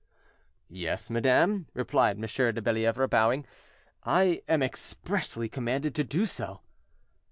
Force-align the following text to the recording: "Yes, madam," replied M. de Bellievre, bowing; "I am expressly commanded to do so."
"Yes, 0.71 1.11
madam," 1.11 1.67
replied 1.75 2.15
M. 2.15 2.23
de 2.55 2.59
Bellievre, 2.59 3.07
bowing; 3.07 3.45
"I 4.03 4.41
am 4.47 4.63
expressly 4.63 5.47
commanded 5.47 5.93
to 5.93 6.03
do 6.03 6.25
so." 6.25 6.61